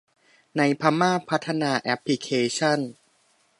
[0.57, 2.79] ในพม่าพัฒนาแอพพลิเคชั่น